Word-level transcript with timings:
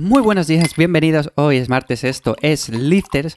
Muy 0.00 0.22
buenos 0.22 0.46
días, 0.46 0.76
bienvenidos. 0.76 1.32
Hoy 1.34 1.56
es 1.56 1.68
martes, 1.68 2.04
esto 2.04 2.36
es 2.40 2.68
Lifters. 2.68 3.34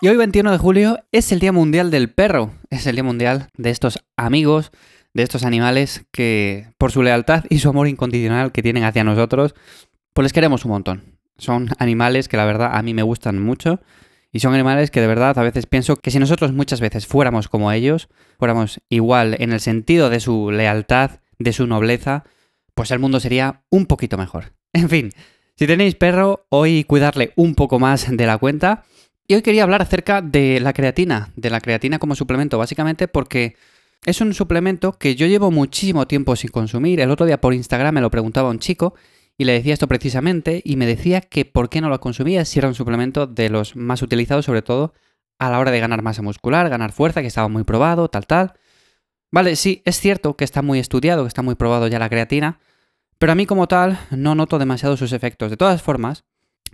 Y 0.00 0.06
hoy 0.06 0.16
21 0.16 0.52
de 0.52 0.58
julio 0.58 1.00
es 1.10 1.32
el 1.32 1.40
Día 1.40 1.50
Mundial 1.50 1.90
del 1.90 2.10
Perro. 2.10 2.52
Es 2.70 2.86
el 2.86 2.94
Día 2.94 3.02
Mundial 3.02 3.48
de 3.56 3.70
estos 3.70 3.98
amigos, 4.16 4.70
de 5.14 5.24
estos 5.24 5.42
animales 5.42 6.06
que 6.12 6.68
por 6.78 6.92
su 6.92 7.02
lealtad 7.02 7.42
y 7.50 7.58
su 7.58 7.70
amor 7.70 7.88
incondicional 7.88 8.52
que 8.52 8.62
tienen 8.62 8.84
hacia 8.84 9.02
nosotros, 9.02 9.56
pues 10.12 10.22
les 10.22 10.32
queremos 10.32 10.64
un 10.64 10.70
montón. 10.70 11.18
Son 11.38 11.70
animales 11.80 12.28
que 12.28 12.36
la 12.36 12.44
verdad 12.44 12.70
a 12.76 12.82
mí 12.82 12.94
me 12.94 13.02
gustan 13.02 13.42
mucho. 13.42 13.80
Y 14.30 14.38
son 14.38 14.54
animales 14.54 14.92
que 14.92 15.00
de 15.00 15.08
verdad 15.08 15.36
a 15.36 15.42
veces 15.42 15.66
pienso 15.66 15.96
que 15.96 16.12
si 16.12 16.20
nosotros 16.20 16.52
muchas 16.52 16.80
veces 16.80 17.08
fuéramos 17.08 17.48
como 17.48 17.72
ellos, 17.72 18.08
fuéramos 18.38 18.80
igual 18.90 19.34
en 19.40 19.52
el 19.52 19.58
sentido 19.58 20.08
de 20.08 20.20
su 20.20 20.52
lealtad, 20.52 21.18
de 21.40 21.52
su 21.52 21.66
nobleza, 21.66 22.22
pues 22.76 22.92
el 22.92 23.00
mundo 23.00 23.18
sería 23.18 23.64
un 23.70 23.86
poquito 23.86 24.16
mejor. 24.16 24.52
En 24.72 24.88
fin, 24.88 25.10
si 25.58 25.66
tenéis 25.66 25.94
perro, 25.94 26.46
hoy 26.50 26.84
cuidarle 26.84 27.32
un 27.36 27.54
poco 27.54 27.78
más 27.78 28.06
de 28.10 28.26
la 28.26 28.38
cuenta. 28.38 28.84
Y 29.26 29.34
hoy 29.34 29.42
quería 29.42 29.64
hablar 29.64 29.82
acerca 29.82 30.20
de 30.22 30.60
la 30.60 30.72
creatina, 30.72 31.32
de 31.34 31.50
la 31.50 31.60
creatina 31.60 31.98
como 31.98 32.14
suplemento, 32.14 32.58
básicamente 32.58 33.08
porque 33.08 33.56
es 34.04 34.20
un 34.20 34.34
suplemento 34.34 34.92
que 34.92 35.16
yo 35.16 35.26
llevo 35.26 35.50
muchísimo 35.50 36.06
tiempo 36.06 36.36
sin 36.36 36.50
consumir. 36.50 37.00
El 37.00 37.10
otro 37.10 37.26
día 37.26 37.40
por 37.40 37.54
Instagram 37.54 37.94
me 37.94 38.00
lo 38.00 38.10
preguntaba 38.10 38.50
un 38.50 38.58
chico 38.58 38.94
y 39.38 39.44
le 39.44 39.52
decía 39.52 39.74
esto 39.74 39.88
precisamente 39.88 40.62
y 40.64 40.76
me 40.76 40.86
decía 40.86 41.20
que 41.22 41.44
por 41.44 41.68
qué 41.68 41.80
no 41.80 41.88
lo 41.88 42.00
consumía 42.00 42.44
si 42.44 42.58
era 42.58 42.68
un 42.68 42.74
suplemento 42.74 43.26
de 43.26 43.50
los 43.50 43.76
más 43.76 44.02
utilizados 44.02 44.44
sobre 44.44 44.62
todo 44.62 44.94
a 45.38 45.50
la 45.50 45.58
hora 45.58 45.70
de 45.70 45.80
ganar 45.80 46.02
masa 46.02 46.22
muscular, 46.22 46.68
ganar 46.68 46.92
fuerza, 46.92 47.20
que 47.20 47.26
estaba 47.26 47.48
muy 47.48 47.64
probado, 47.64 48.08
tal, 48.08 48.26
tal. 48.26 48.54
Vale, 49.32 49.56
sí, 49.56 49.82
es 49.84 50.00
cierto 50.00 50.36
que 50.36 50.44
está 50.44 50.62
muy 50.62 50.78
estudiado, 50.78 51.24
que 51.24 51.28
está 51.28 51.42
muy 51.42 51.56
probado 51.56 51.88
ya 51.88 51.98
la 51.98 52.08
creatina, 52.08 52.58
pero 53.18 53.32
a 53.32 53.34
mí 53.34 53.46
como 53.46 53.68
tal 53.68 53.98
no 54.10 54.34
noto 54.34 54.58
demasiado 54.58 54.96
sus 54.96 55.12
efectos. 55.12 55.50
De 55.50 55.56
todas 55.56 55.82
formas, 55.82 56.24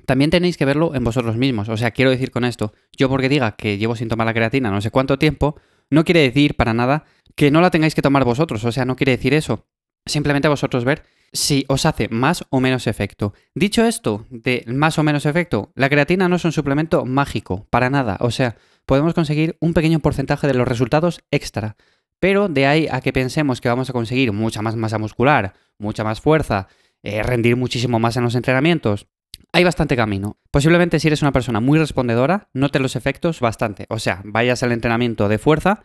también 0.06 0.30
tenéis 0.30 0.56
que 0.56 0.64
verlo 0.64 0.94
en 0.94 1.04
vosotros 1.04 1.36
mismos. 1.36 1.68
O 1.68 1.76
sea, 1.76 1.90
quiero 1.90 2.10
decir 2.10 2.30
con 2.30 2.44
esto, 2.44 2.72
yo 2.96 3.08
porque 3.08 3.28
diga 3.28 3.52
que 3.52 3.78
llevo 3.78 3.96
sin 3.96 4.08
tomar 4.08 4.26
la 4.26 4.34
creatina 4.34 4.70
no 4.70 4.80
sé 4.80 4.90
cuánto 4.90 5.18
tiempo, 5.18 5.56
no 5.90 6.04
quiere 6.04 6.20
decir 6.20 6.56
para 6.56 6.74
nada 6.74 7.04
que 7.36 7.50
no 7.50 7.60
la 7.60 7.70
tengáis 7.70 7.94
que 7.94 8.02
tomar 8.02 8.24
vosotros. 8.24 8.64
O 8.64 8.72
sea, 8.72 8.84
no 8.84 8.96
quiere 8.96 9.12
decir 9.12 9.34
eso. 9.34 9.66
Simplemente 10.04 10.48
vosotros 10.48 10.84
ver 10.84 11.04
si 11.32 11.64
os 11.68 11.86
hace 11.86 12.08
más 12.08 12.44
o 12.50 12.60
menos 12.60 12.86
efecto. 12.86 13.32
Dicho 13.54 13.84
esto, 13.84 14.26
de 14.30 14.64
más 14.66 14.98
o 14.98 15.02
menos 15.02 15.26
efecto, 15.26 15.72
la 15.74 15.88
creatina 15.88 16.28
no 16.28 16.36
es 16.36 16.44
un 16.44 16.52
suplemento 16.52 17.04
mágico, 17.04 17.66
para 17.70 17.88
nada. 17.88 18.18
O 18.20 18.30
sea, 18.30 18.56
podemos 18.84 19.14
conseguir 19.14 19.56
un 19.60 19.72
pequeño 19.74 20.00
porcentaje 20.00 20.46
de 20.46 20.54
los 20.54 20.68
resultados 20.68 21.20
extra. 21.30 21.76
Pero 22.22 22.48
de 22.48 22.68
ahí 22.68 22.86
a 22.88 23.00
que 23.00 23.12
pensemos 23.12 23.60
que 23.60 23.68
vamos 23.68 23.90
a 23.90 23.92
conseguir 23.92 24.30
mucha 24.30 24.62
más 24.62 24.76
masa 24.76 24.96
muscular, 24.96 25.54
mucha 25.76 26.04
más 26.04 26.20
fuerza, 26.20 26.68
eh, 27.02 27.20
rendir 27.20 27.56
muchísimo 27.56 27.98
más 27.98 28.16
en 28.16 28.22
los 28.22 28.36
entrenamientos, 28.36 29.08
hay 29.52 29.64
bastante 29.64 29.96
camino. 29.96 30.36
Posiblemente 30.52 31.00
si 31.00 31.08
eres 31.08 31.22
una 31.22 31.32
persona 31.32 31.58
muy 31.58 31.80
respondedora, 31.80 32.48
note 32.52 32.78
los 32.78 32.94
efectos 32.94 33.40
bastante. 33.40 33.86
O 33.88 33.98
sea, 33.98 34.20
vayas 34.24 34.62
al 34.62 34.70
entrenamiento 34.70 35.28
de 35.28 35.38
fuerza 35.38 35.82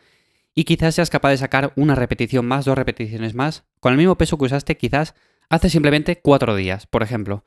y 0.54 0.66
quizás 0.66 0.94
seas 0.94 1.10
capaz 1.10 1.32
de 1.32 1.38
sacar 1.38 1.74
una 1.76 1.96
repetición 1.96 2.46
más, 2.46 2.66
dos 2.66 2.78
repeticiones 2.78 3.34
más, 3.34 3.64
con 3.80 3.94
el 3.94 3.98
mismo 3.98 4.16
peso 4.16 4.38
que 4.38 4.46
usaste 4.46 4.78
quizás 4.78 5.16
hace 5.50 5.72
simplemente 5.72 6.20
cuatro 6.22 6.56
días, 6.56 6.86
por 6.86 7.02
ejemplo. 7.02 7.46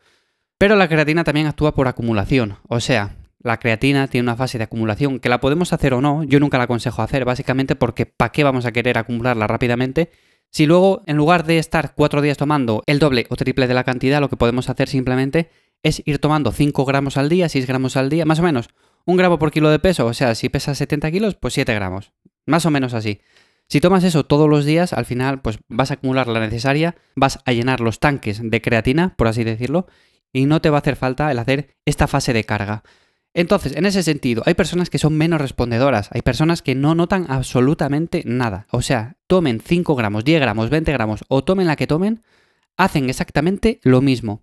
Pero 0.58 0.74
la 0.74 0.88
creatina 0.88 1.22
también 1.22 1.46
actúa 1.46 1.76
por 1.76 1.86
acumulación. 1.86 2.56
O 2.66 2.80
sea, 2.80 3.14
la 3.42 3.58
creatina 3.58 4.06
tiene 4.08 4.24
una 4.24 4.36
fase 4.36 4.58
de 4.58 4.64
acumulación 4.64 5.18
que 5.18 5.28
la 5.28 5.40
podemos 5.40 5.72
hacer 5.72 5.94
o 5.94 6.00
no, 6.00 6.24
yo 6.24 6.40
nunca 6.40 6.58
la 6.58 6.64
aconsejo 6.64 7.02
hacer, 7.02 7.24
básicamente 7.24 7.74
porque 7.74 8.06
¿para 8.06 8.32
qué 8.32 8.44
vamos 8.44 8.66
a 8.66 8.72
querer 8.72 8.98
acumularla 8.98 9.46
rápidamente? 9.46 10.10
Si 10.50 10.66
luego, 10.66 11.02
en 11.06 11.16
lugar 11.16 11.44
de 11.44 11.58
estar 11.58 11.94
cuatro 11.94 12.22
días 12.22 12.36
tomando 12.36 12.82
el 12.86 12.98
doble 12.98 13.26
o 13.30 13.36
triple 13.36 13.66
de 13.68 13.74
la 13.74 13.84
cantidad, 13.84 14.20
lo 14.20 14.28
que 14.28 14.36
podemos 14.36 14.68
hacer 14.68 14.88
simplemente 14.88 15.48
es 15.82 16.02
ir 16.04 16.18
tomando 16.18 16.52
5 16.52 16.84
gramos 16.84 17.16
al 17.16 17.28
día, 17.28 17.48
6 17.48 17.66
gramos 17.66 17.96
al 17.96 18.10
día, 18.10 18.24
más 18.24 18.40
o 18.40 18.42
menos, 18.42 18.68
un 19.06 19.16
gramo 19.16 19.38
por 19.38 19.50
kilo 19.50 19.70
de 19.70 19.78
peso, 19.78 20.06
o 20.06 20.14
sea, 20.14 20.34
si 20.34 20.48
pesas 20.48 20.76
70 20.76 21.10
kilos, 21.10 21.34
pues 21.36 21.54
7 21.54 21.72
gramos, 21.74 22.12
más 22.46 22.66
o 22.66 22.70
menos 22.70 22.94
así. 22.94 23.20
Si 23.68 23.80
tomas 23.80 24.02
eso 24.02 24.26
todos 24.26 24.48
los 24.48 24.64
días, 24.64 24.92
al 24.92 25.06
final, 25.06 25.40
pues 25.40 25.60
vas 25.68 25.92
a 25.92 25.94
acumular 25.94 26.26
la 26.26 26.40
necesaria, 26.40 26.96
vas 27.14 27.38
a 27.44 27.52
llenar 27.52 27.80
los 27.80 28.00
tanques 28.00 28.40
de 28.42 28.60
creatina, 28.60 29.14
por 29.16 29.28
así 29.28 29.44
decirlo, 29.44 29.86
y 30.32 30.46
no 30.46 30.60
te 30.60 30.70
va 30.70 30.78
a 30.78 30.80
hacer 30.80 30.96
falta 30.96 31.30
el 31.30 31.38
hacer 31.38 31.76
esta 31.84 32.08
fase 32.08 32.32
de 32.32 32.44
carga. 32.44 32.82
Entonces, 33.32 33.76
en 33.76 33.86
ese 33.86 34.02
sentido, 34.02 34.42
hay 34.44 34.54
personas 34.54 34.90
que 34.90 34.98
son 34.98 35.16
menos 35.16 35.40
respondedoras, 35.40 36.08
hay 36.12 36.22
personas 36.22 36.62
que 36.62 36.74
no 36.74 36.94
notan 36.94 37.26
absolutamente 37.28 38.22
nada. 38.26 38.66
O 38.70 38.82
sea, 38.82 39.16
tomen 39.28 39.60
5 39.60 39.94
gramos, 39.94 40.24
10 40.24 40.40
gramos, 40.40 40.68
20 40.68 40.92
gramos 40.92 41.20
o 41.28 41.44
tomen 41.44 41.68
la 41.68 41.76
que 41.76 41.86
tomen, 41.86 42.22
hacen 42.76 43.08
exactamente 43.08 43.78
lo 43.82 44.00
mismo. 44.00 44.42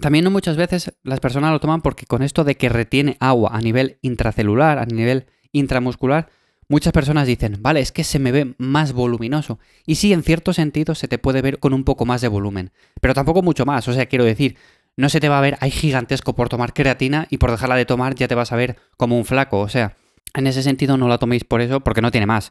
También 0.00 0.24
no 0.24 0.30
muchas 0.30 0.56
veces 0.56 0.92
las 1.02 1.20
personas 1.20 1.52
lo 1.52 1.60
toman 1.60 1.80
porque 1.80 2.04
con 2.04 2.22
esto 2.22 2.44
de 2.44 2.56
que 2.56 2.68
retiene 2.68 3.16
agua 3.20 3.50
a 3.54 3.60
nivel 3.60 3.98
intracelular, 4.02 4.78
a 4.78 4.84
nivel 4.84 5.26
intramuscular, 5.52 6.28
muchas 6.68 6.92
personas 6.92 7.26
dicen, 7.26 7.56
vale, 7.60 7.80
es 7.80 7.92
que 7.92 8.04
se 8.04 8.18
me 8.18 8.32
ve 8.32 8.54
más 8.58 8.92
voluminoso. 8.92 9.58
Y 9.86 9.94
sí, 9.94 10.12
en 10.12 10.22
cierto 10.22 10.52
sentido 10.52 10.94
se 10.94 11.08
te 11.08 11.18
puede 11.18 11.40
ver 11.40 11.58
con 11.58 11.72
un 11.72 11.84
poco 11.84 12.04
más 12.04 12.20
de 12.20 12.28
volumen, 12.28 12.72
pero 13.00 13.14
tampoco 13.14 13.40
mucho 13.40 13.64
más. 13.64 13.88
O 13.88 13.94
sea, 13.94 14.06
quiero 14.06 14.24
decir, 14.24 14.56
no 14.96 15.08
se 15.08 15.20
te 15.20 15.28
va 15.28 15.38
a 15.38 15.42
ver 15.42 15.58
ahí 15.60 15.70
gigantesco 15.70 16.34
por 16.34 16.48
tomar 16.48 16.72
creatina 16.72 17.26
y 17.30 17.38
por 17.38 17.50
dejarla 17.50 17.76
de 17.76 17.84
tomar 17.84 18.14
ya 18.14 18.28
te 18.28 18.34
vas 18.34 18.52
a 18.52 18.56
ver 18.56 18.76
como 18.96 19.16
un 19.16 19.24
flaco. 19.24 19.60
O 19.60 19.68
sea, 19.68 19.96
en 20.34 20.46
ese 20.46 20.62
sentido 20.62 20.96
no 20.96 21.08
la 21.08 21.18
toméis 21.18 21.44
por 21.44 21.60
eso 21.60 21.80
porque 21.80 22.02
no 22.02 22.10
tiene 22.10 22.26
más. 22.26 22.50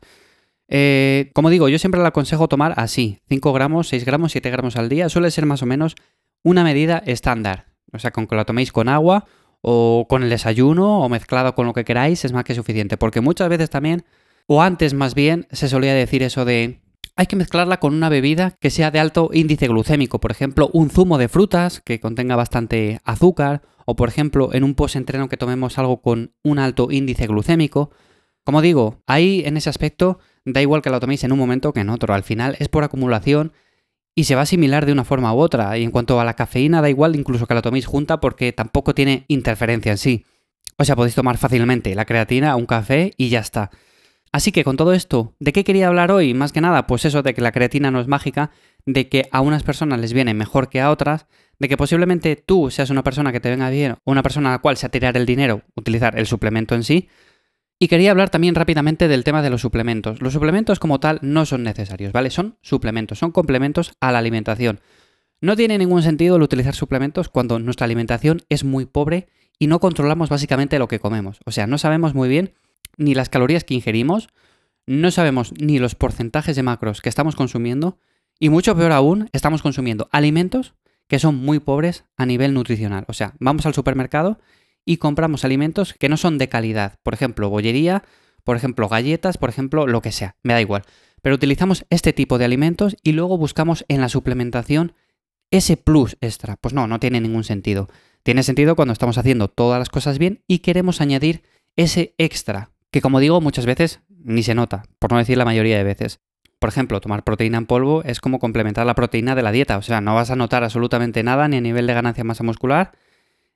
Eh, 0.67 1.31
como 1.33 1.49
digo, 1.49 1.69
yo 1.69 1.79
siempre 1.79 2.01
la 2.01 2.09
aconsejo 2.09 2.47
tomar 2.47 2.73
así, 2.77 3.19
5 3.29 3.53
gramos, 3.53 3.87
6 3.89 4.05
gramos, 4.05 4.31
7 4.31 4.49
gramos 4.49 4.75
al 4.75 4.89
día. 4.89 5.09
Suele 5.09 5.31
ser 5.31 5.45
más 5.45 5.61
o 5.61 5.65
menos 5.65 5.95
una 6.43 6.63
medida 6.63 7.01
estándar. 7.05 7.65
O 7.91 7.99
sea, 7.99 8.11
con 8.11 8.27
que 8.27 8.35
la 8.35 8.45
toméis 8.45 8.71
con 8.71 8.89
agua 8.89 9.25
o 9.61 10.05
con 10.07 10.23
el 10.23 10.29
desayuno 10.29 11.01
o 11.01 11.09
mezclado 11.09 11.55
con 11.55 11.65
lo 11.65 11.73
que 11.73 11.85
queráis 11.85 12.25
es 12.25 12.31
más 12.31 12.43
que 12.43 12.55
suficiente. 12.55 12.97
Porque 12.97 13.21
muchas 13.21 13.49
veces 13.49 13.69
también, 13.69 14.05
o 14.47 14.61
antes 14.61 14.93
más 14.93 15.15
bien, 15.15 15.47
se 15.51 15.69
solía 15.69 15.93
decir 15.93 16.21
eso 16.23 16.45
de 16.45 16.81
hay 17.15 17.27
que 17.27 17.35
mezclarla 17.35 17.79
con 17.79 17.93
una 17.93 18.09
bebida 18.09 18.57
que 18.59 18.69
sea 18.69 18.91
de 18.91 18.99
alto 18.99 19.29
índice 19.33 19.67
glucémico, 19.67 20.19
por 20.19 20.31
ejemplo, 20.31 20.69
un 20.73 20.89
zumo 20.89 21.17
de 21.17 21.29
frutas 21.29 21.81
que 21.81 21.99
contenga 21.99 22.35
bastante 22.35 22.99
azúcar, 23.05 23.61
o 23.85 23.95
por 23.95 24.09
ejemplo, 24.09 24.53
en 24.53 24.63
un 24.63 24.75
post-entreno 24.75 25.29
que 25.29 25.37
tomemos 25.37 25.77
algo 25.77 26.01
con 26.01 26.33
un 26.43 26.59
alto 26.59 26.89
índice 26.91 27.27
glucémico. 27.27 27.91
Como 28.43 28.61
digo, 28.61 29.01
ahí 29.07 29.43
en 29.45 29.57
ese 29.57 29.69
aspecto 29.69 30.19
da 30.43 30.61
igual 30.61 30.81
que 30.81 30.89
lo 30.89 30.99
toméis 30.99 31.23
en 31.23 31.31
un 31.31 31.39
momento 31.39 31.71
que 31.71 31.79
en 31.81 31.89
otro, 31.89 32.13
al 32.13 32.23
final 32.23 32.57
es 32.59 32.67
por 32.67 32.83
acumulación 32.83 33.53
y 34.13 34.25
se 34.25 34.35
va 34.35 34.41
a 34.41 34.43
asimilar 34.43 34.85
de 34.85 34.91
una 34.91 35.03
forma 35.03 35.33
u 35.33 35.39
otra. 35.39 35.77
Y 35.77 35.83
en 35.83 35.91
cuanto 35.91 36.19
a 36.19 36.25
la 36.25 36.33
cafeína, 36.33 36.81
da 36.81 36.89
igual 36.89 37.15
incluso 37.15 37.47
que 37.47 37.53
la 37.53 37.61
toméis 37.61 37.85
junta 37.85 38.19
porque 38.19 38.51
tampoco 38.51 38.93
tiene 38.93 39.25
interferencia 39.27 39.91
en 39.91 39.97
sí. 39.97 40.25
O 40.77 40.83
sea, 40.83 40.95
podéis 40.95 41.15
tomar 41.15 41.37
fácilmente 41.37 41.95
la 41.95 42.05
creatina, 42.05 42.55
un 42.55 42.65
café 42.65 43.13
y 43.17 43.29
ya 43.29 43.39
está. 43.39 43.71
Así 44.35 44.51
que 44.51 44.65
con 44.65 44.75
todo 44.75 44.91
esto, 44.91 45.33
¿de 45.39 45.53
qué 45.53 45.63
quería 45.63 45.87
hablar 45.87 46.11
hoy? 46.11 46.33
Más 46.33 46.51
que 46.51 46.59
nada, 46.59 46.87
pues 46.87 47.05
eso 47.05 47.23
de 47.23 47.33
que 47.33 47.39
la 47.39 47.53
creatina 47.53 47.89
no 47.89 48.01
es 48.01 48.09
mágica, 48.09 48.51
de 48.85 49.07
que 49.07 49.29
a 49.31 49.39
unas 49.39 49.63
personas 49.63 50.01
les 50.01 50.11
viene 50.11 50.33
mejor 50.33 50.67
que 50.67 50.81
a 50.81 50.91
otras, 50.91 51.25
de 51.57 51.69
que 51.69 51.77
posiblemente 51.77 52.35
tú 52.35 52.69
seas 52.69 52.89
una 52.89 53.01
persona 53.01 53.31
que 53.31 53.39
te 53.39 53.49
venga 53.49 53.69
bien 53.69 53.93
o 53.93 54.11
una 54.11 54.23
persona 54.23 54.49
a 54.49 54.51
la 54.51 54.59
cual 54.59 54.75
se 54.75 54.89
tirar 54.89 55.15
el 55.15 55.25
dinero, 55.25 55.61
utilizar 55.73 56.19
el 56.19 56.27
suplemento 56.27 56.75
en 56.75 56.83
sí. 56.83 57.07
Y 57.79 57.87
quería 57.87 58.11
hablar 58.11 58.29
también 58.29 58.55
rápidamente 58.55 59.07
del 59.07 59.23
tema 59.23 59.41
de 59.41 59.51
los 59.51 59.61
suplementos. 59.61 60.21
Los 60.21 60.33
suplementos 60.33 60.79
como 60.79 60.99
tal 60.99 61.19
no 61.21 61.45
son 61.45 61.63
necesarios, 61.63 62.11
¿vale? 62.11 62.29
Son 62.29 62.57
suplementos, 62.61 63.17
son 63.19 63.31
complementos 63.31 63.93
a 64.01 64.11
la 64.11 64.19
alimentación. 64.19 64.81
No 65.39 65.55
tiene 65.55 65.77
ningún 65.77 66.03
sentido 66.03 66.35
el 66.35 66.41
utilizar 66.41 66.75
suplementos 66.75 67.29
cuando 67.29 67.57
nuestra 67.59 67.85
alimentación 67.85 68.41
es 68.49 68.65
muy 68.65 68.85
pobre 68.85 69.29
y 69.59 69.67
no 69.67 69.79
controlamos 69.79 70.27
básicamente 70.27 70.77
lo 70.77 70.89
que 70.89 70.99
comemos. 70.99 71.39
O 71.45 71.51
sea, 71.51 71.67
no 71.67 71.77
sabemos 71.77 72.13
muy 72.13 72.27
bien 72.27 72.51
ni 72.97 73.13
las 73.13 73.29
calorías 73.29 73.63
que 73.63 73.73
ingerimos, 73.73 74.29
no 74.87 75.11
sabemos 75.11 75.53
ni 75.59 75.79
los 75.79 75.95
porcentajes 75.95 76.55
de 76.55 76.63
macros 76.63 77.01
que 77.01 77.09
estamos 77.09 77.35
consumiendo 77.35 77.97
y 78.39 78.49
mucho 78.49 78.75
peor 78.75 78.91
aún, 78.91 79.29
estamos 79.33 79.61
consumiendo 79.61 80.09
alimentos 80.11 80.75
que 81.07 81.19
son 81.19 81.35
muy 81.35 81.59
pobres 81.59 82.05
a 82.17 82.25
nivel 82.25 82.53
nutricional. 82.53 83.05
O 83.07 83.13
sea, 83.13 83.33
vamos 83.39 83.65
al 83.65 83.73
supermercado 83.73 84.39
y 84.85 84.97
compramos 84.97 85.45
alimentos 85.45 85.93
que 85.93 86.09
no 86.09 86.17
son 86.17 86.37
de 86.37 86.49
calidad. 86.49 86.99
Por 87.03 87.13
ejemplo, 87.13 87.49
bollería, 87.49 88.03
por 88.43 88.57
ejemplo, 88.57 88.89
galletas, 88.89 89.37
por 89.37 89.49
ejemplo, 89.49 89.87
lo 89.87 90.01
que 90.01 90.11
sea, 90.11 90.35
me 90.43 90.53
da 90.53 90.61
igual. 90.61 90.83
Pero 91.21 91.35
utilizamos 91.35 91.85
este 91.89 92.13
tipo 92.13 92.37
de 92.37 92.45
alimentos 92.45 92.95
y 93.01 93.13
luego 93.13 93.37
buscamos 93.37 93.85
en 93.87 94.01
la 94.01 94.09
suplementación 94.09 94.93
ese 95.51 95.77
plus 95.77 96.17
extra. 96.21 96.57
Pues 96.57 96.73
no, 96.73 96.87
no 96.87 96.99
tiene 96.99 97.21
ningún 97.21 97.43
sentido. 97.43 97.89
Tiene 98.23 98.43
sentido 98.43 98.75
cuando 98.75 98.93
estamos 98.93 99.17
haciendo 99.17 99.47
todas 99.47 99.79
las 99.79 99.89
cosas 99.89 100.19
bien 100.19 100.43
y 100.47 100.59
queremos 100.59 101.01
añadir 101.01 101.43
ese 101.75 102.15
extra 102.17 102.71
que 102.95 103.01
como 103.01 103.19
digo 103.19 103.41
muchas 103.41 103.65
veces 103.65 103.99
ni 104.23 104.41
se 104.41 104.55
nota, 104.55 104.83
por 104.99 105.11
no 105.11 105.17
decir 105.17 105.37
la 105.37 105.43
mayoría 105.43 105.77
de 105.77 105.83
veces. 105.83 106.21
Por 106.59 106.69
ejemplo, 106.69 107.01
tomar 107.01 107.25
proteína 107.25 107.57
en 107.57 107.65
polvo 107.65 108.01
es 108.05 108.21
como 108.21 108.39
complementar 108.39 108.85
la 108.85 108.95
proteína 108.95 109.35
de 109.35 109.43
la 109.43 109.51
dieta, 109.51 109.77
o 109.77 109.81
sea, 109.81 109.99
no 109.99 110.15
vas 110.15 110.31
a 110.31 110.37
notar 110.37 110.63
absolutamente 110.63 111.21
nada 111.21 111.49
ni 111.49 111.57
a 111.57 111.61
nivel 111.61 111.87
de 111.87 111.93
ganancia 111.93 112.23
masa 112.23 112.45
muscular, 112.45 112.93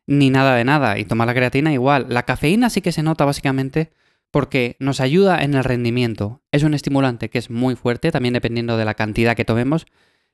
ni 0.08 0.30
nada 0.30 0.56
de 0.56 0.66
nada. 0.66 1.00
Y 1.00 1.06
tomar 1.06 1.26
la 1.26 1.34
creatina 1.34 1.72
igual. 1.72 2.08
La 2.10 2.24
cafeína 2.24 2.70
sí 2.70 2.82
que 2.82 2.92
se 2.92 3.02
nota 3.02 3.24
básicamente 3.24 3.94
porque 4.30 4.76
nos 4.80 5.00
ayuda 5.00 5.42
en 5.42 5.54
el 5.54 5.64
rendimiento. 5.64 6.42
Es 6.52 6.64
un 6.64 6.74
estimulante 6.74 7.30
que 7.30 7.38
es 7.38 7.50
muy 7.50 7.78
fuerte, 7.78 8.12
también 8.12 8.34
dependiendo 8.34 8.76
de 8.76 8.84
la 8.84 8.96
cantidad 8.96 9.38
que 9.38 9.46
tomemos, 9.46 9.86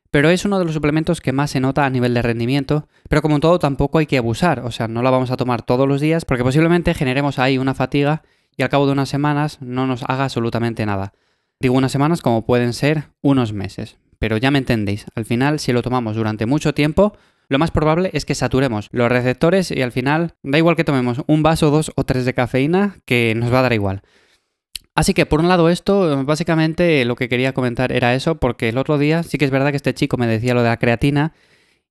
pero 0.09 0.31
es 0.31 0.45
uno 0.45 0.57
de 0.57 0.65
los 0.65 0.73
suplementos 0.73 1.21
que 1.21 1.31
más 1.31 1.51
se 1.51 1.59
nota 1.59 1.85
a 1.85 1.91
nivel 1.91 2.15
de 2.15 2.23
rendimiento, 2.23 2.87
pero 3.07 3.21
como 3.21 3.39
todo 3.39 3.59
tampoco 3.59 3.99
hay 3.99 4.07
que 4.07 4.17
abusar, 4.17 4.61
o 4.61 4.71
sea, 4.71 4.87
no 4.87 5.03
la 5.03 5.11
vamos 5.11 5.29
a 5.29 5.37
tomar 5.37 5.61
todos 5.61 5.87
los 5.87 6.01
días 6.01 6.25
porque 6.25 6.43
posiblemente 6.43 6.95
generemos 6.95 7.37
ahí 7.37 7.59
una 7.59 7.75
fatiga 7.75 8.23
y 8.57 8.63
al 8.63 8.69
cabo 8.69 8.85
de 8.85 8.93
unas 8.93 9.09
semanas 9.09 9.57
no 9.61 9.87
nos 9.87 10.03
haga 10.03 10.23
absolutamente 10.23 10.85
nada. 10.85 11.13
Digo 11.59 11.75
unas 11.75 11.91
semanas 11.91 12.21
como 12.21 12.45
pueden 12.45 12.73
ser 12.73 13.09
unos 13.21 13.53
meses, 13.53 13.97
pero 14.19 14.37
ya 14.37 14.51
me 14.51 14.59
entendéis, 14.59 15.05
al 15.15 15.25
final 15.25 15.59
si 15.59 15.73
lo 15.73 15.81
tomamos 15.81 16.15
durante 16.15 16.45
mucho 16.45 16.73
tiempo, 16.73 17.13
lo 17.47 17.59
más 17.59 17.71
probable 17.71 18.09
es 18.13 18.25
que 18.25 18.35
saturemos 18.35 18.89
los 18.91 19.09
receptores 19.09 19.71
y 19.71 19.81
al 19.81 19.91
final 19.91 20.33
da 20.41 20.57
igual 20.57 20.75
que 20.75 20.83
tomemos 20.83 21.21
un 21.27 21.43
vaso, 21.43 21.69
dos 21.69 21.91
o 21.95 22.03
tres 22.03 22.25
de 22.25 22.33
cafeína, 22.33 22.97
que 23.05 23.33
nos 23.35 23.53
va 23.53 23.59
a 23.59 23.63
dar 23.63 23.73
igual. 23.73 24.01
Así 24.95 25.13
que 25.13 25.25
por 25.25 25.41
un 25.41 25.49
lado 25.49 25.69
esto, 25.69 26.23
básicamente 26.23 27.03
lo 27.05 27.15
que 27.15 27.29
quería 27.29 27.53
comentar 27.53 27.91
era 27.91 28.15
eso, 28.15 28.35
porque 28.35 28.69
el 28.69 28.77
otro 28.77 28.97
día 28.97 29.23
sí 29.23 29.37
que 29.37 29.45
es 29.45 29.51
verdad 29.51 29.71
que 29.71 29.77
este 29.77 29.93
chico 29.93 30.17
me 30.17 30.25
decía 30.25 30.53
lo 30.53 30.63
de 30.63 30.69
la 30.69 30.77
creatina 30.77 31.33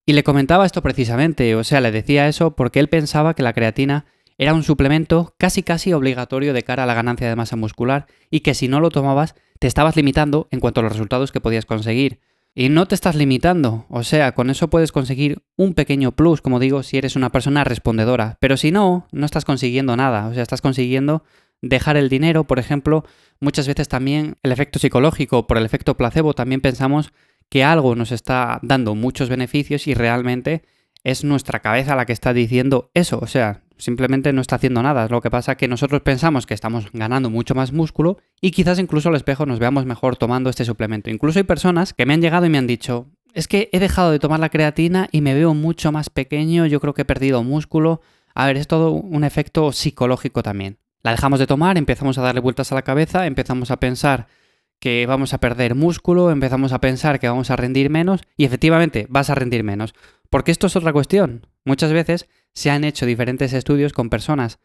y 0.07 0.15
le 0.15 0.25
comentaba 0.25 0.67
esto 0.67 0.83
precisamente, 0.83 1.55
o 1.55 1.65
sea, 1.65 1.81
le 1.81 1.91
decía 1.91 2.29
eso 2.29 2.57
porque 2.57 2.81
él 2.81 2.89
pensaba 2.89 3.35
que 3.35 3.43
la 3.43 3.53
creatina 3.53 4.07
era 4.39 4.55
un 4.55 4.63
suplemento 4.63 5.35
casi 5.39 5.63
casi 5.63 5.93
obligatorio 5.93 6.53
de 6.53 6.63
cara 6.63 6.85
a 6.85 6.87
la 6.87 6.95
ganancia 6.95 7.29
de 7.29 7.37
masa 7.37 7.57
muscular 7.57 8.07
y 8.31 8.41
que 8.41 8.55
si 8.55 8.69
no 8.69 8.81
lo 8.81 8.91
tomabas 8.91 9.35
te 9.59 9.67
estabas 9.67 9.97
limitando 9.97 10.49
en 10.51 10.61
cuanto 10.61 10.81
a 10.81 10.83
los 10.83 10.93
resultados 10.93 11.33
que 11.33 11.41
podías 11.41 11.67
conseguir. 11.67 12.21
Y 12.57 12.69
no 12.69 12.87
te 12.87 12.95
estás 12.95 13.17
limitando, 13.17 13.85
o 13.89 14.05
sea, 14.05 14.33
con 14.33 14.49
eso 14.49 14.71
puedes 14.71 14.93
conseguir 14.93 15.43
un 15.57 15.75
pequeño 15.75 16.13
plus, 16.13 16.41
como 16.41 16.61
digo, 16.61 16.85
si 16.85 16.97
eres 16.97 17.17
una 17.17 17.31
persona 17.31 17.65
respondedora, 17.65 18.37
pero 18.41 18.57
si 18.57 18.71
no, 18.71 19.09
no 19.11 19.27
estás 19.27 19.45
consiguiendo 19.45 19.97
nada, 19.97 20.29
o 20.29 20.35
sea, 20.35 20.45
estás 20.45 20.61
consiguiendo 20.61 21.25
dejar 21.63 21.97
el 21.97 22.09
dinero, 22.09 22.45
por 22.45 22.61
ejemplo, 22.61 23.05
muchas 23.41 23.67
veces 23.67 23.89
también 23.89 24.37
el 24.45 24.53
efecto 24.53 24.79
psicológico, 24.79 25.49
por 25.49 25.59
el 25.59 25.65
efecto 25.65 25.97
placebo, 25.97 26.35
también 26.35 26.61
pensamos 26.61 27.13
que 27.49 27.65
algo 27.65 27.97
nos 27.97 28.13
está 28.13 28.61
dando 28.63 28.95
muchos 28.95 29.29
beneficios 29.29 29.89
y 29.89 29.95
realmente 29.95 30.63
es 31.03 31.25
nuestra 31.25 31.59
cabeza 31.59 31.97
la 31.97 32.07
que 32.07 32.13
está 32.13 32.33
diciendo 32.33 32.91
eso, 32.95 33.19
o 33.21 33.27
sea, 33.27 33.64
simplemente 33.79 34.33
no 34.33 34.41
está 34.41 34.57
haciendo 34.57 34.83
nada. 34.83 35.09
Lo 35.09 35.21
que 35.21 35.31
pasa 35.31 35.53
es 35.53 35.59
que 35.59 35.69
nosotros 35.69 36.03
pensamos 36.03 36.47
que 36.47 36.55
estamos 36.55 36.87
ganando 36.93 37.31
mucho 37.31 37.55
más 37.55 37.73
músculo 37.73 38.19
y 38.41 38.51
quizás 38.51 38.79
incluso 38.79 39.09
al 39.09 39.17
espejo 39.17 39.47
nos 39.47 39.59
veamos 39.59 39.87
mejor 39.87 40.17
tomando 40.17 40.51
este 40.51 40.65
suplemento. 40.65 41.11
Incluso 41.11 41.39
hay 41.39 41.45
personas 41.45 41.93
que 41.93 42.07
me 42.07 42.15
han 42.15 42.23
llegado 42.23 42.47
y 42.47 42.51
me 42.51 42.59
han 42.59 42.67
dicho, 42.67 43.09
es 43.33 43.49
que 43.49 43.69
he 43.73 43.81
dejado 43.81 44.11
de 44.11 44.19
tomar 44.19 44.41
la 44.41 44.49
creatina 44.49 45.09
y 45.11 45.21
me 45.21 45.35
veo 45.35 45.55
mucho 45.55 45.93
más 45.93 46.09
pequeño, 46.09 46.67
yo 46.67 46.81
creo 46.81 46.95
que 46.95 47.03
he 47.03 47.07
perdido 47.07 47.43
músculo. 47.43 48.01
A 48.35 48.47
ver, 48.47 48.57
es 48.57 48.67
todo 48.67 48.93
un 48.93 49.25
efecto 49.25 49.73
psicológico 49.73 50.43
también. 50.43 50.79
La 51.03 51.11
dejamos 51.11 51.39
de 51.39 51.47
tomar, 51.47 51.77
empezamos 51.77 52.17
a 52.17 52.23
darle 52.23 52.41
vueltas 52.41 52.73
a 52.73 52.75
la 52.75 52.83
cabeza, 52.83 53.27
empezamos 53.27 53.71
a 53.71 53.79
pensar 53.79 54.27
que 54.79 55.07
vamos 55.07 55.35
a 55.35 55.39
perder 55.39 55.75
músculo, 55.75 56.31
empezamos 56.31 56.73
a 56.73 56.81
pensar 56.81 57.19
que 57.19 57.29
vamos 57.29 57.51
a 57.51 57.57
rendir 57.57 57.91
menos 57.91 58.23
y 58.37 58.45
efectivamente 58.45 59.07
vas 59.09 59.31
a 59.31 59.35
rendir 59.35 59.65
menos. 59.65 59.95
Porque 60.31 60.51
esto 60.51 60.67
es 60.67 60.77
otra 60.77 60.93
cuestión. 60.93 61.47
Muchas 61.65 61.93
veces 61.93 62.29
se 62.55 62.71
han 62.71 62.85
hecho 62.85 63.07
diferentes 63.07 63.53
estudios 63.53 63.93
con 63.93 64.11
personas 64.11 64.59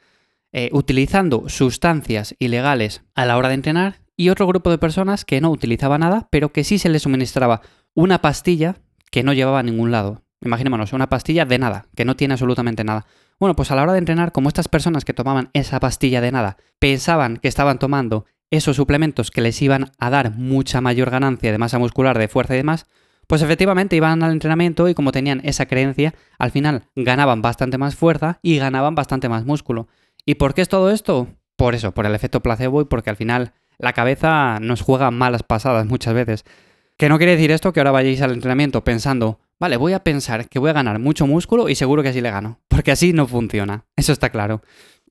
eh, 0.51 0.69
utilizando 0.73 1.47
sustancias 1.47 2.35
ilegales 2.39 3.03
a 3.13 3.25
la 3.25 3.37
hora 3.37 3.49
de 3.49 3.55
entrenar 3.55 4.01
y 4.15 4.29
otro 4.29 4.47
grupo 4.47 4.71
de 4.71 4.77
personas 4.77 5.25
que 5.25 5.41
no 5.41 5.51
utilizaba 5.51 5.97
nada, 5.97 6.27
pero 6.31 6.51
que 6.51 6.63
sí 6.63 6.79
se 6.79 6.89
les 6.89 7.03
suministraba 7.03 7.61
una 7.93 8.21
pastilla 8.21 8.77
que 9.11 9.23
no 9.23 9.33
llevaba 9.33 9.59
a 9.59 9.63
ningún 9.63 9.91
lado. 9.91 10.23
Imaginémonos, 10.41 10.93
una 10.93 11.09
pastilla 11.09 11.45
de 11.45 11.59
nada, 11.59 11.87
que 11.95 12.05
no 12.05 12.15
tiene 12.15 12.33
absolutamente 12.33 12.83
nada. 12.83 13.05
Bueno, 13.39 13.55
pues 13.55 13.71
a 13.71 13.75
la 13.75 13.83
hora 13.83 13.93
de 13.93 13.99
entrenar, 13.99 14.31
como 14.31 14.49
estas 14.49 14.67
personas 14.67 15.05
que 15.05 15.13
tomaban 15.13 15.49
esa 15.53 15.79
pastilla 15.79 16.21
de 16.21 16.31
nada 16.31 16.57
pensaban 16.79 17.37
que 17.37 17.47
estaban 17.47 17.79
tomando 17.79 18.25
esos 18.49 18.75
suplementos 18.75 19.31
que 19.31 19.41
les 19.41 19.61
iban 19.61 19.91
a 19.99 20.09
dar 20.09 20.31
mucha 20.35 20.81
mayor 20.81 21.09
ganancia 21.09 21.51
de 21.51 21.57
masa 21.57 21.79
muscular, 21.79 22.17
de 22.17 22.27
fuerza 22.27 22.55
y 22.55 22.57
demás, 22.57 22.85
pues 23.29 23.43
efectivamente 23.43 23.95
iban 23.95 24.23
al 24.23 24.31
entrenamiento 24.31 24.89
y 24.89 24.95
como 24.95 25.11
tenían 25.11 25.39
esa 25.43 25.67
creencia, 25.67 26.15
al 26.39 26.49
final 26.49 26.85
ganaban 26.95 27.43
bastante 27.43 27.77
más 27.77 27.95
fuerza 27.95 28.39
y 28.41 28.57
ganaban 28.57 28.95
bastante 28.95 29.29
más 29.29 29.45
músculo. 29.45 29.87
¿Y 30.25 30.35
por 30.35 30.55
qué 30.55 30.63
es 30.63 30.67
todo 30.67 30.89
esto? 30.89 31.27
Por 31.55 31.75
eso, 31.75 31.91
por 31.91 32.07
el 32.07 32.15
efecto 32.15 32.41
placebo 32.41 32.81
y 32.81 32.85
porque 32.85 33.11
al 33.11 33.17
final 33.17 33.53
la 33.77 33.93
cabeza 33.93 34.57
nos 34.59 34.81
juega 34.81 35.11
malas 35.11 35.43
pasadas 35.43 35.85
muchas 35.85 36.15
veces. 36.15 36.43
Que 36.97 37.07
no 37.07 37.19
quiere 37.19 37.33
decir 37.33 37.51
esto 37.51 37.71
que 37.71 37.79
ahora 37.79 37.91
vayáis 37.91 38.19
al 38.23 38.31
entrenamiento 38.31 38.83
pensando, 38.83 39.39
vale, 39.59 39.77
voy 39.77 39.93
a 39.93 40.03
pensar 40.03 40.49
que 40.49 40.57
voy 40.57 40.71
a 40.71 40.73
ganar 40.73 40.97
mucho 40.97 41.27
músculo 41.27 41.69
y 41.69 41.75
seguro 41.75 42.01
que 42.01 42.09
así 42.09 42.21
le 42.21 42.31
gano, 42.31 42.59
porque 42.67 42.91
así 42.91 43.13
no 43.13 43.27
funciona, 43.27 43.85
eso 43.95 44.11
está 44.11 44.31
claro. 44.31 44.63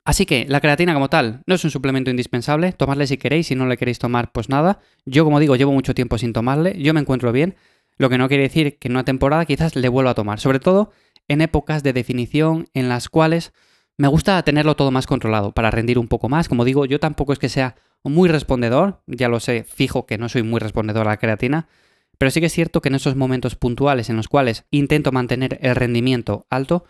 Así 0.05 0.27
que 0.27 0.45
la 0.49 0.61
creatina 0.61 0.93
como 0.93 1.09
tal 1.09 1.43
no 1.47 1.55
es 1.55 1.63
un 1.63 1.71
suplemento 1.71 2.11
indispensable, 2.11 2.73
tomarle 2.73 3.07
si 3.07 3.17
queréis, 3.17 3.47
si 3.47 3.55
no 3.55 3.67
le 3.67 3.77
queréis 3.77 4.01
tomar, 4.01 4.33
pues 4.33 4.49
nada. 4.49 4.81
Yo 5.05 5.23
como 5.23 5.39
digo, 5.39 5.55
llevo 5.55 5.71
mucho 5.71 5.95
tiempo 5.95 6.19
sin 6.19 6.33
tomarle, 6.33 6.83
yo 6.83 6.93
me 6.95 7.01
encuentro 7.01 7.31
bien, 7.31 7.55
lo 7.99 8.09
que 8.09 8.19
no 8.19 8.29
quiere 8.29 8.45
decir 8.45 8.79
que 8.79 8.89
en 8.89 8.93
una 8.93 9.05
temporada 9.05 9.45
quizás 9.45 9.77
le 9.77 9.89
vuelva 9.89 10.13
a 10.13 10.15
tomar, 10.15 10.41
sobre 10.41 10.61
todo 10.61 10.93
en 11.29 11.41
épocas 11.41 11.83
de 11.83 11.93
definición 11.93 12.69
en 12.73 12.89
las 12.89 13.09
cuales 13.09 13.53
me 13.99 14.09
gusta 14.09 14.43
tenerlo 14.43 14.77
todo 14.77 14.91
más 14.91 15.07
controlado 15.07 15.53
para 15.53 15.71
rendir 15.71 15.99
un 15.99 16.09
poco 16.09 16.29
más. 16.29 16.49
Como 16.49 16.65
digo, 16.65 16.87
yo 16.87 17.01
tampoco 17.01 17.33
es 17.33 17.39
que 17.39 17.49
sea 17.49 17.75
muy 18.05 18.29
respondedor, 18.29 19.03
ya 19.07 19.29
lo 19.29 19.41
sé, 19.41 19.65
fijo 19.65 20.07
que 20.07 20.19
no 20.19 20.29
soy 20.29 20.45
muy 20.45 20.61
respondedor 20.61 21.07
a 21.07 21.11
la 21.11 21.17
creatina, 21.17 21.69
pero 22.17 22.31
sí 22.31 22.41
que 22.41 22.47
es 22.47 22.53
cierto 22.53 22.81
que 22.81 22.89
en 22.89 22.95
esos 22.95 23.17
momentos 23.17 23.57
puntuales 23.57 24.09
en 24.09 24.17
los 24.17 24.29
cuales 24.29 24.65
intento 24.71 25.13
mantener 25.13 25.59
el 25.63 25.75
rendimiento 25.75 26.47
alto, 26.49 26.85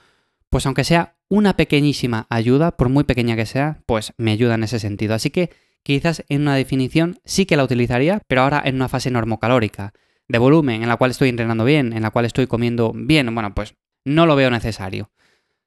pues 0.51 0.67
aunque 0.67 0.85
sea 0.85 1.17
una 1.29 1.57
pequeñísima 1.57 2.27
ayuda, 2.31 2.77
por 2.77 2.89
muy 2.89 3.05
pequeña 3.05 3.37
que 3.37 3.47
sea, 3.47 3.83
pues 3.87 4.13
me 4.17 4.33
ayuda 4.33 4.55
en 4.55 4.65
ese 4.65 4.79
sentido. 4.79 5.15
Así 5.15 5.31
que 5.31 5.51
quizás 5.83 6.25
en 6.29 6.43
una 6.43 6.55
definición 6.55 7.21
sí 7.25 7.47
que 7.47 7.57
la 7.57 7.65
utilizaría, 7.65 8.21
pero 8.27 8.43
ahora 8.43 8.63
en 8.65 8.77
una 8.77 8.89
fase 8.89 9.11
normocalórica, 9.11 9.93
de 10.29 10.39
volumen, 10.39 10.83
en 10.83 10.89
la 10.89 10.97
cual 10.97 11.11
estoy 11.11 11.29
entrenando 11.29 11.65
bien, 11.65 11.93
en 11.93 12.03
la 12.03 12.11
cual 12.11 12.25
estoy 12.25 12.47
comiendo 12.47 12.93
bien, 12.95 13.33
bueno, 13.35 13.55
pues 13.55 13.75
no 14.05 14.27
lo 14.27 14.37
veo 14.37 14.51
necesario. 14.51 15.11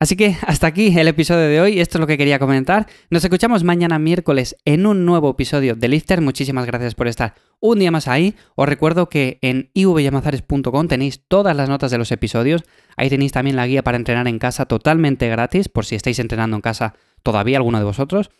Así 0.02 0.16
que 0.16 0.36
hasta 0.48 0.66
aquí 0.66 0.98
el 0.98 1.08
episodio 1.08 1.48
de 1.48 1.62
hoy, 1.62 1.80
esto 1.80 1.98
es 1.98 2.00
lo 2.00 2.08
que 2.08 2.18
quería 2.18 2.40
comentar. 2.40 2.88
Nos 3.12 3.24
escuchamos 3.24 3.63
mañana 3.63 4.00
miércoles 4.00 4.58
en 4.66 4.88
un 4.88 5.06
nuevo 5.06 5.30
episodio 5.30 5.75
de 5.75 5.88
Lifter. 5.90 6.22
Muchísimas 6.22 6.66
gracias 6.66 6.96
por 6.96 7.08
estar 7.08 7.36
un 7.60 7.78
día 7.78 7.92
más 7.92 8.08
ahí. 8.08 8.34
Os 8.56 8.68
recuerdo 8.68 9.10
que 9.10 9.38
en 9.44 9.69
ivyamazares.com 9.75 10.88
tenéis 10.88 11.24
todas 11.28 11.56
las 11.56 11.69
notas 11.69 11.92
de 11.92 12.00
los 12.00 12.12
episodios. 12.12 12.63
Ahí 12.98 13.12
tenéis 13.12 13.31
también 13.31 13.56
la 13.56 13.68
guía 13.68 13.84
para 13.84 13.98
entrenar 13.98 14.28
en 14.28 14.40
casa 14.40 14.66
totalmente 14.66 15.30
gratis, 15.30 15.69
por 15.69 15.86
si 15.86 15.94
estáis 15.94 16.18
entrenando 16.18 16.56
en 16.56 16.62
casa 16.62 16.96
todavía 17.22 17.58
alguno 17.58 17.78
de 17.78 17.86
vosotros. 17.86 18.31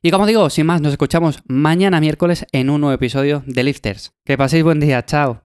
Y 0.00 0.10
como 0.10 0.24
digo, 0.24 0.48
sin 0.48 0.64
más, 0.64 0.80
nos 0.80 0.92
escuchamos 0.92 1.42
mañana 1.46 2.00
miércoles 2.00 2.46
en 2.52 2.70
un 2.70 2.80
nuevo 2.80 2.94
episodio 2.94 3.42
de 3.46 3.62
Lifters. 3.62 4.14
Que 4.24 4.38
paséis 4.38 4.64
buen 4.64 4.80
día, 4.80 5.04
chao. 5.04 5.49